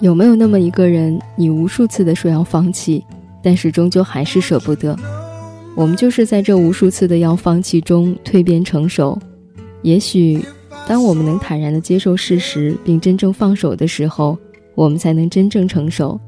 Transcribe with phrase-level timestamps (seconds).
[0.00, 3.04] 有没有那么一个人，你无数次的说要放弃，
[3.42, 4.96] 但是终究还是舍不得？
[5.76, 9.18] 我们就是在这无数次的要放弃中蜕变成熟。
[9.82, 10.42] 也许，
[10.88, 14.38] 当我们能坦然的接受事实，并真正放手的时候，
[14.74, 16.18] 我们才能真正成熟。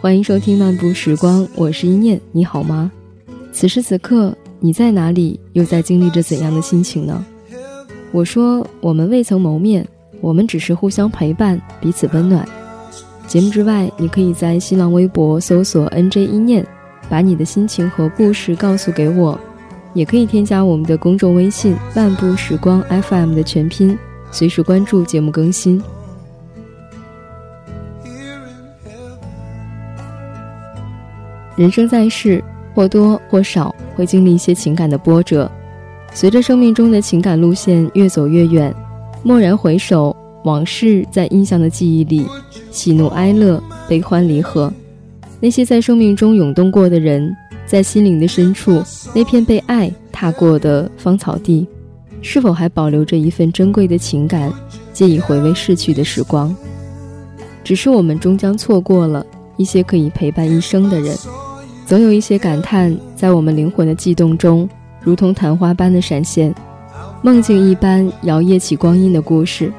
[0.00, 2.90] 欢迎收听漫步时光，我是一念，你好吗？
[3.52, 5.38] 此时此刻你在哪里？
[5.52, 7.22] 又在经历着怎样的心情呢？
[8.12, 9.86] 我说，我们未曾谋面，
[10.22, 12.48] 我们只是互相陪伴，彼此温暖。
[13.26, 16.64] 节目之外，你可以在新浪微博搜索 “nj 一念”，
[17.08, 19.36] 把你的心情和故事告诉给我；
[19.92, 23.98] 也可以添加我们的公众微信“漫步时光 FM” 的全拼，
[24.30, 25.82] 随时关注节目更新。
[31.56, 32.42] 人生在世，
[32.74, 35.50] 或多或少会经历一些情感的波折，
[36.12, 38.72] 随着生命中的情感路线越走越远，
[39.24, 40.14] 蓦然回首。
[40.44, 42.26] 往事在印象的记忆里，
[42.70, 44.72] 喜怒哀乐、悲欢离合，
[45.40, 47.34] 那些在生命中涌动过的人，
[47.66, 48.82] 在心灵的深处，
[49.14, 51.66] 那片被爱踏过的芳草地，
[52.20, 54.52] 是否还保留着一份珍贵的情感，
[54.92, 56.54] 借以回味逝去的时光？
[57.62, 59.24] 只是我们终将错过了
[59.56, 61.16] 一些可以陪伴一生的人，
[61.86, 64.68] 总有一些感叹在我们灵魂的悸动中，
[65.00, 66.54] 如同昙花般的闪现，
[67.22, 69.72] 梦境一般摇曳起光阴的故事。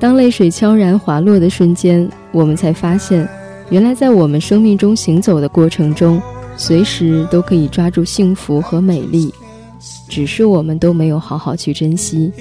[0.00, 3.28] 当泪水悄然滑落的瞬间，我们才发现，
[3.68, 6.20] 原来在我们生命中行走的过程中，
[6.56, 9.30] 随时都可以抓住幸福和美丽，
[10.08, 12.32] 只是我们都没有好好去珍惜。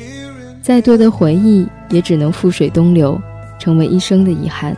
[0.62, 3.22] 再多的回忆，也只能覆水东流，
[3.60, 4.74] 成为一生的遗憾。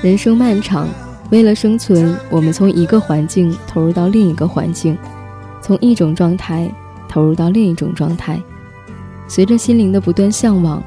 [0.00, 0.86] 人生漫长。
[1.30, 4.96] 为了生存，我们从一个环境投入到另一个环境，
[5.60, 6.70] 从一种状态
[7.08, 8.40] 投入到另一种状态。
[9.26, 10.80] 随着心灵的不断向往，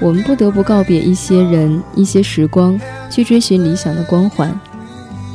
[0.00, 2.78] 我们不得不告别一些人、一些时光，
[3.10, 4.54] 去追寻理想的光环。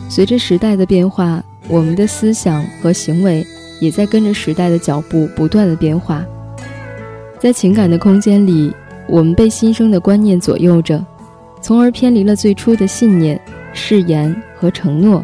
[0.07, 3.43] 随着时代的变化，我们的思想和行为
[3.79, 6.23] 也在跟着时代的脚步不断的变化。
[7.39, 8.71] 在情感的空间里，
[9.07, 11.03] 我们被新生的观念左右着，
[11.59, 13.41] 从而偏离了最初的信念。
[13.73, 15.23] 誓言和承诺，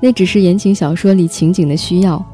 [0.00, 2.24] 那只是言情小说里情景的需要，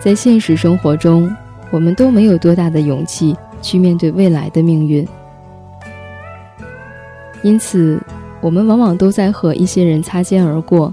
[0.00, 1.30] 在现实生活中，
[1.70, 5.06] 我们都没有多大的勇气去面对未来的命运。
[7.42, 8.00] 因此，
[8.40, 10.92] 我们往往都在和一些人擦肩而过，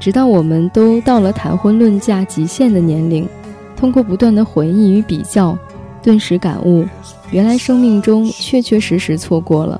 [0.00, 3.28] 直到我们都到了谈婚论嫁极限的年龄，
[3.76, 5.56] 通过不断的回忆与比较，
[6.02, 6.86] 顿时感悟，
[7.30, 9.78] 原来生命中确确实实错过了。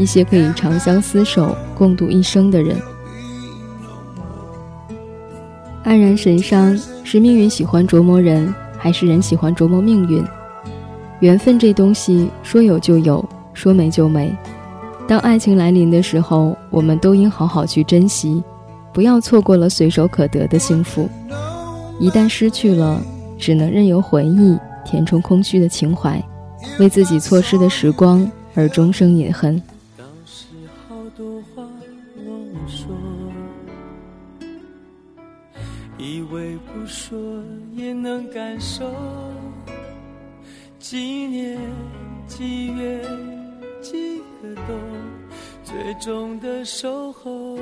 [0.00, 2.74] 一些可以长相厮守、共度一生的人，
[5.84, 6.74] 黯然神伤，
[7.04, 10.24] 是命运喜欢琢磨人，还是人喜欢琢磨命运？
[11.20, 13.22] 缘分这东西，说有就有，
[13.52, 14.34] 说没就没。
[15.06, 18.42] 当爱情来临的时候，我们都应好好去珍惜，
[18.94, 21.10] 不要错过了随手可得的幸福。
[21.98, 22.98] 一旦失去了，
[23.38, 26.18] 只能任由回忆填充空虚的情怀，
[26.78, 29.60] 为自己错失的时光而终生隐恨。
[36.90, 37.16] 说
[37.76, 38.92] 也能感受，
[40.80, 41.56] 几年
[42.26, 43.00] 几月
[43.80, 44.76] 几个冬，
[45.62, 47.56] 最终的守候，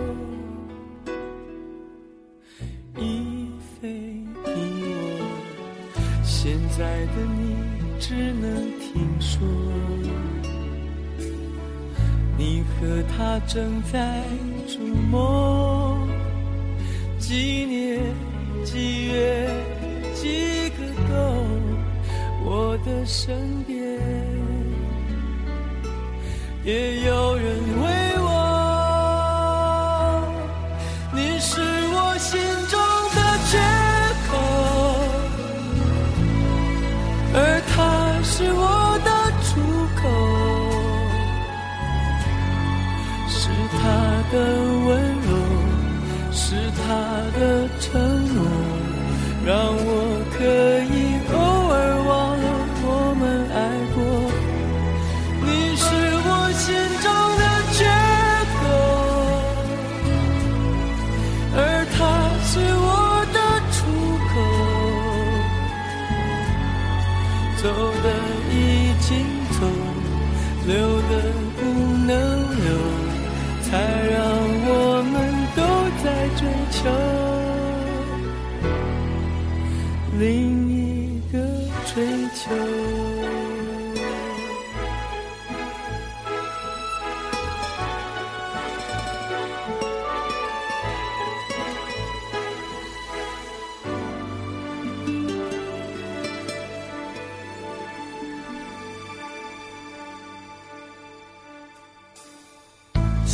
[2.96, 4.96] 已非你我。
[6.24, 7.54] 现在的你
[8.00, 8.50] 只能
[8.80, 9.46] 听说，
[12.38, 14.24] 你和他正在
[14.66, 14.78] 筑
[15.10, 16.08] 梦，
[17.18, 18.02] 几年。
[18.64, 19.48] 几月
[20.14, 21.14] 几个冬，
[22.44, 23.78] 我的身边
[26.64, 27.46] 也有人
[27.82, 28.07] 为
[70.68, 71.12] 留的
[71.56, 71.60] 不
[72.06, 72.12] 能
[72.60, 72.66] 留，
[73.62, 73.68] 才
[74.12, 74.20] 让
[74.68, 74.70] 我
[75.02, 75.16] 们
[75.56, 75.60] 都
[76.04, 76.06] 在
[76.36, 76.78] 追求。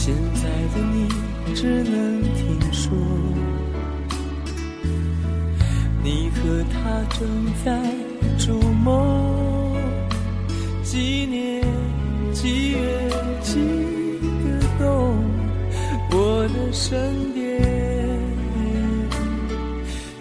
[0.06, 0.43] 现在
[0.75, 1.09] 的你
[1.55, 2.93] 只能听说，
[6.03, 7.27] 你和他正
[7.65, 7.81] 在
[8.37, 9.75] 筑梦，
[10.83, 11.65] 几年
[12.35, 12.79] 几月
[13.41, 13.55] 几
[14.21, 15.17] 个冬，
[16.11, 17.41] 我的身边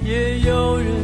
[0.06, 1.03] 也有人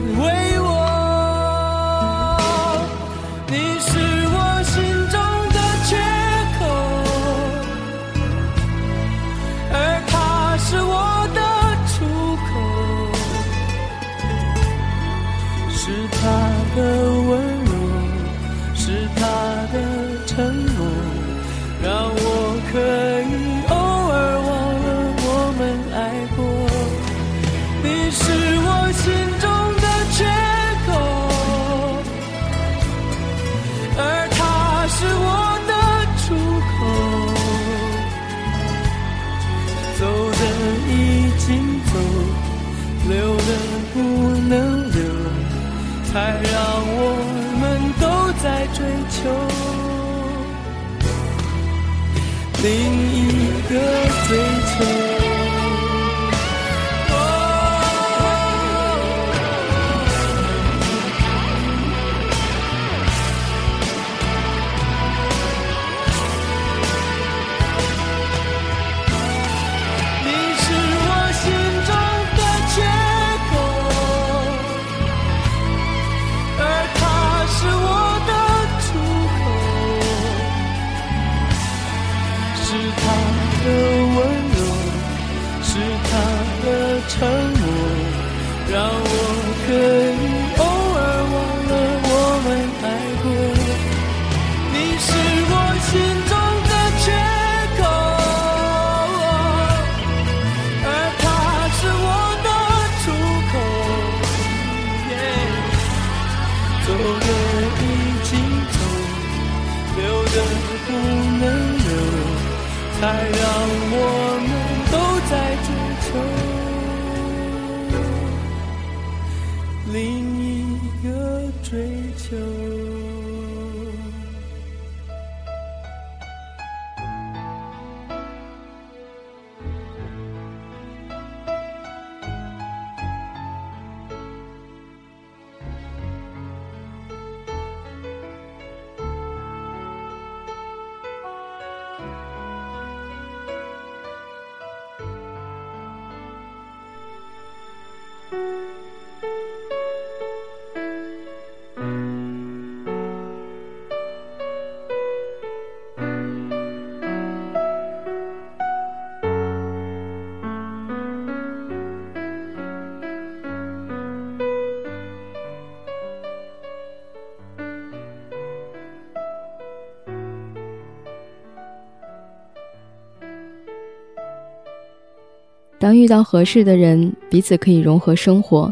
[175.79, 178.69] 当遇到合适的人，彼此可以融合生活，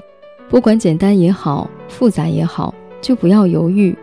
[0.50, 3.98] 不管简单也好，复杂也好，就不要犹豫。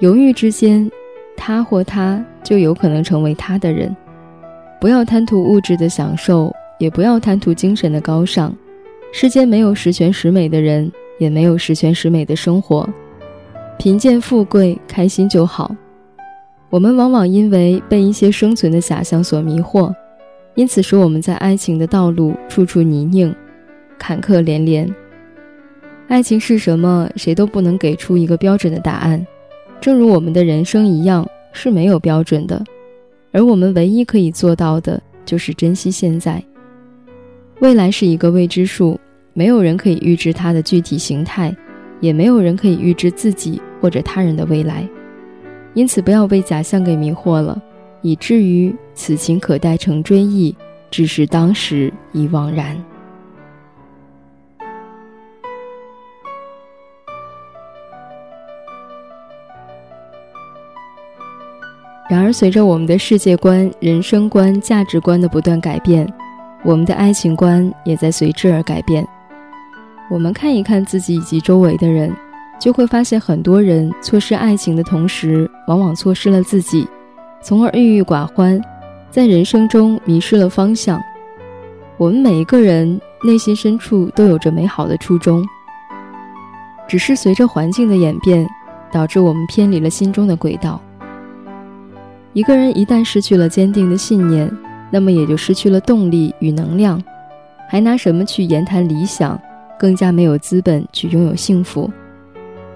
[0.00, 0.90] 犹豫之间，
[1.36, 3.96] 他或他就有可能成为他的人。
[4.80, 8.52] 不要贪图物质的享受，也不要贪图精神的高尚。
[9.12, 10.90] 世间没有十全十美的人，
[11.20, 12.88] 也没有十全十美的生活。
[13.78, 15.72] 贫贱富贵，开心就好。
[16.68, 19.94] 我们往往因为被一些生存的假象所迷惑。
[20.60, 23.34] 因此，使我们在爱情的道路处处泥泞，
[23.98, 24.86] 坎坷连连。
[26.06, 27.08] 爱情是什么？
[27.16, 29.26] 谁都不能给出一个标准的答案。
[29.80, 32.62] 正如我们的人生一样，是没有标准的。
[33.32, 36.44] 而我们唯一可以做到的，就是珍惜现在。
[37.60, 39.00] 未来是一个未知数，
[39.32, 41.56] 没有人可以预知它的具体形态，
[42.00, 44.86] 也没有人可以预知自己或者他人的未来。
[45.72, 47.58] 因此，不要被假象给迷惑了。
[48.02, 50.54] 以至于此情可待成追忆，
[50.90, 52.76] 只是当时已惘然。
[62.08, 66.12] 然而，随着我们的世界观、人生观、价值观的不断改变，
[66.64, 69.06] 我们的爱情观也在随之而改变。
[70.10, 72.12] 我们看一看自己以及周围的人，
[72.58, 76.84] 就会发现很多人错失爱情的同时，往往错失了自己，
[77.42, 78.60] 从而郁郁寡欢，
[79.10, 81.00] 在人生中迷失了方向。
[81.96, 85.44] 我们每一个人内心深处都有着美好的初衷，
[86.86, 88.46] 只是随着环境的演变，
[88.92, 90.80] 导致我们偏离了心中的轨道。
[92.32, 94.50] 一个人一旦失去了坚定的信念，
[94.90, 97.02] 那么也就失去了动力与能量，
[97.68, 99.40] 还拿什么去言谈理想？
[99.78, 101.90] 更加没有资本去拥有幸福。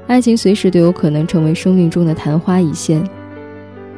[0.06, 3.06] 爱情随时都有可能成为生命中的昙花一现。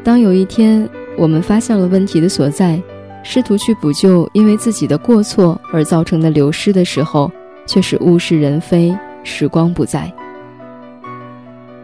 [0.06, 2.80] 当有一天我们发现了问题的所在，
[3.24, 7.28] 试图去补救因为自己的过错而造成的流失的时候，
[7.66, 10.08] 却是物是人非，时光不再。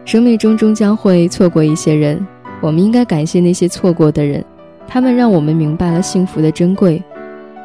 [0.05, 2.25] 生命中终将会错过一些人，
[2.61, 4.41] 我们应该感谢那些错过的人，
[4.87, 7.03] 他们让我们明白了幸福的珍贵，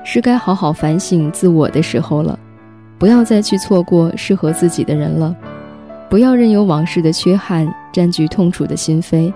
[0.03, 2.37] 是该好好反省自我的时候了。
[2.99, 5.37] 不要再去错过适合自己的人了，
[6.11, 9.33] 不要任由往事的缺憾占据痛楚的心扉。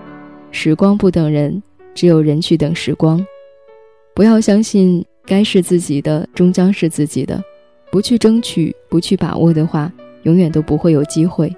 [0.53, 1.61] 时光不等人，
[1.95, 3.25] 只有人去等时光。
[4.15, 7.43] 不要相信该是自己的终将是自己的，
[7.91, 9.91] 不去争取，不去把握的话，
[10.25, 11.51] 永远都不会有机会。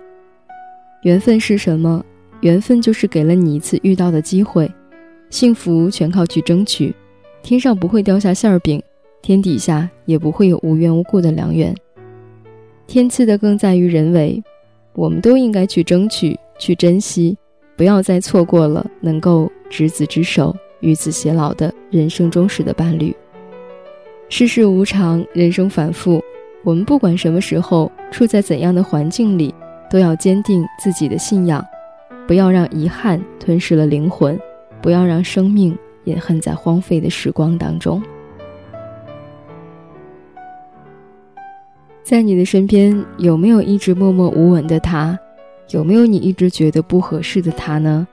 [1.02, 2.02] 缘分是什么？
[2.40, 4.70] 缘分就是给了你一次遇到的机会。
[5.28, 6.94] 幸福全靠去争取，
[7.42, 8.80] 天上不会掉下馅儿饼，
[9.22, 11.74] 天底下也不会有无缘无故的良缘。
[12.86, 14.40] 天赐的更在于人为，
[14.94, 17.36] 我们都应该去争取、去珍惜，
[17.76, 23.14] 不要再错过了能够执子之手、与子偕老的人生忠实的伴侣。
[24.28, 26.22] 世事无常，人生反复，
[26.62, 29.54] 我们不管什么时候处在怎样的环境里，
[29.90, 31.64] 都要坚定自己的信仰，
[32.26, 34.38] 不要让遗憾吞噬了灵魂，
[34.80, 38.02] 不要让生命也恨在荒废的时光当中。
[42.02, 45.18] 在你的身边，有没有一直默默无闻的他？
[45.70, 48.06] 有没有你一直觉得不合适的他呢？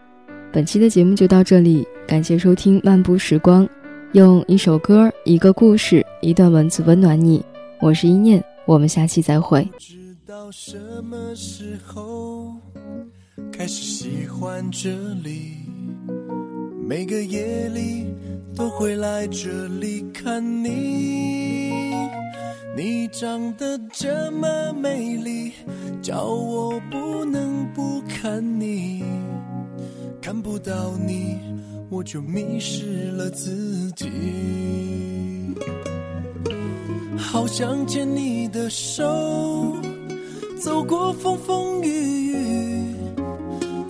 [0.52, 3.68] 本期的节目就到这里，感谢收听漫步时光，
[4.14, 7.44] 用一首歌、一个故事、一段文字温暖你。
[7.80, 9.68] 我是一念，我们下期再会。
[9.78, 12.56] 知道什么时候
[13.52, 14.90] 开始喜欢这
[15.24, 15.58] 里，
[16.88, 18.08] 每个夜里
[18.56, 21.72] 都会来这里看你。
[22.76, 25.52] 你长得这么美丽，
[26.02, 29.04] 叫我不能不看你。
[30.22, 31.38] 看不到你，
[31.90, 34.10] 我就迷失了自己。
[37.18, 39.76] 好想牵你的手，
[40.58, 42.96] 走过风风雨雨，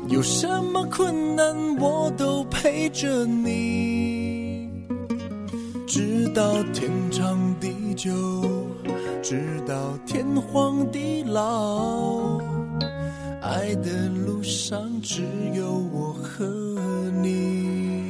[0.10, 4.11] 有什么困难我都陪着你，
[5.94, 8.10] 直到天长地久。
[9.22, 12.38] 直到天荒地老，
[13.42, 15.22] 爱的路上只
[15.54, 16.46] 有我和
[17.22, 18.10] 你。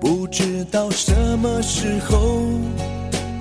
[0.00, 2.40] 不知道什么时候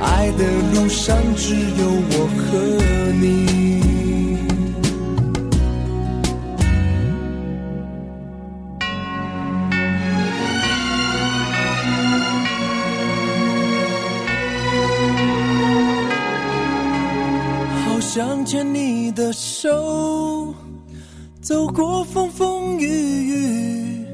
[0.00, 2.58] 爱的路上只有我和
[3.20, 3.48] 你。
[17.84, 20.54] 好想牵你的手
[21.40, 24.06] 走过风风雨雨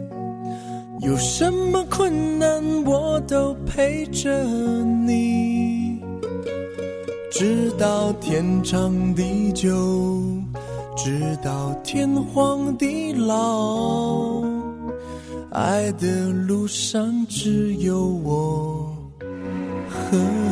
[1.00, 5.33] 有什么困难我都陪着你。
[7.36, 9.76] 直到天长地久，
[10.96, 14.40] 直到天荒地老，
[15.50, 18.96] 爱的路上只有我
[19.88, 20.43] 和。